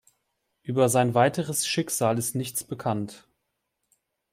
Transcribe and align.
Über 0.63 0.89
sein 0.89 1.13
weiteres 1.13 1.67
Schicksal 1.67 2.17
ist 2.17 2.33
nichts 2.33 2.63
bekannt. 2.63 3.27